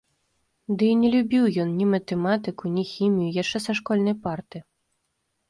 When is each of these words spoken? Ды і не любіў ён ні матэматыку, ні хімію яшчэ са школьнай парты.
Ды 0.77 0.87
і 0.93 0.95
не 1.01 1.11
любіў 1.15 1.43
ён 1.63 1.69
ні 1.81 1.85
матэматыку, 1.93 2.63
ні 2.79 2.83
хімію 2.93 3.37
яшчэ 3.41 3.57
са 3.67 3.71
школьнай 3.83 4.15
парты. 4.27 4.57